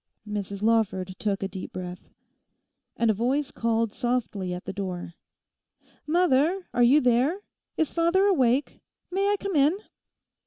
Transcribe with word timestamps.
Mrs 0.27 0.63
Lawford 0.63 1.13
took 1.19 1.43
a 1.43 1.47
deep 1.47 1.71
breath. 1.71 2.09
And 2.97 3.11
a 3.11 3.13
voice 3.13 3.51
called 3.51 3.93
softly 3.93 4.51
at 4.51 4.65
the 4.65 4.73
door, 4.73 5.13
'Mother, 6.07 6.65
are 6.73 6.81
you 6.81 6.99
there? 7.01 7.37
Is 7.77 7.93
father 7.93 8.25
awake? 8.25 8.81
May 9.11 9.27
I 9.31 9.35
come 9.39 9.55
in? 9.55 9.77